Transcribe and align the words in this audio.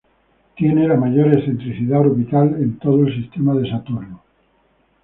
Tiene 0.55 0.87
la 0.87 0.95
mayor 0.95 1.31
excentricidad 1.31 1.99
orbital 1.99 2.59
de 2.59 2.79
todo 2.79 3.05
el 3.05 3.21
sistema 3.21 3.53
de 3.53 3.69
saturno. 3.69 4.23